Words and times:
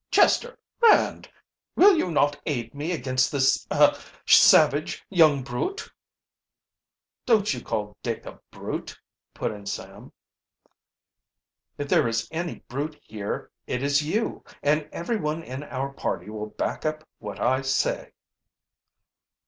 "Chester 0.09 0.57
Rand 0.81 1.29
will 1.75 1.95
you 1.95 2.09
not 2.09 2.41
aid 2.47 2.73
me 2.73 2.91
against 2.91 3.31
this 3.31 3.67
er 3.71 3.93
savage 4.25 5.05
young 5.11 5.43
brute?" 5.43 5.93
"Don't 7.27 7.53
you 7.53 7.61
call 7.63 7.95
Dick 8.01 8.25
a 8.25 8.39
brute," 8.49 8.99
put 9.35 9.51
in 9.51 9.67
Sam. 9.67 10.11
"If 11.77 11.87
there 11.87 12.07
is 12.07 12.27
any 12.31 12.63
brute 12.67 12.99
here 13.03 13.51
it 13.67 13.83
is 13.83 14.01
you, 14.01 14.43
and 14.63 14.89
everyone 14.91 15.43
in 15.43 15.61
our 15.61 15.93
party 15.93 16.31
will 16.31 16.47
back 16.49 16.83
up 16.83 17.07
what 17.19 17.39
I 17.39 17.61
say." 17.61 18.11